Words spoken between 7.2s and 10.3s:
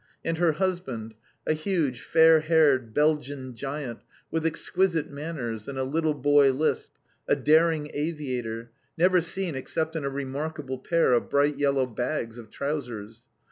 a daring aviator never seen except in a